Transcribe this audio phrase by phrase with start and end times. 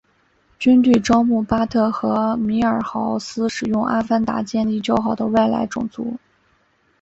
[0.57, 6.17] 军队招募巴特和米尔豪斯使用阿凡达建立交好的外来种族。